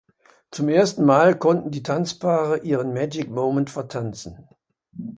[0.49, 4.49] Zum ersten Mal konnten die Tanzpaare ihren Magic Moment vertanzen.